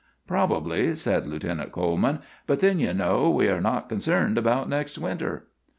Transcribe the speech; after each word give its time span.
"Probably," 0.25 0.95
said 0.95 1.27
Lieutenant 1.27 1.71
Coleman; 1.71 2.21
"but 2.47 2.57
then, 2.59 2.79
you 2.79 2.91
know, 2.91 3.29
we 3.29 3.49
are 3.49 3.61
not 3.61 3.87
concerned 3.87 4.35
about 4.35 4.67
next 4.67 4.97
winter." 4.97 5.45